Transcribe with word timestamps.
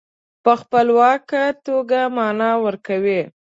په 0.43 0.51
خپلواکه 0.61 1.43
توګه 1.65 1.99
معنا 2.15 2.51
ورکوي. 2.65 3.21